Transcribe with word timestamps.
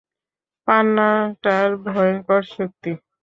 পান্নাটার 0.67 1.69
ভয়ঙ্কর 1.85 2.41
শক্তি। 2.53 2.91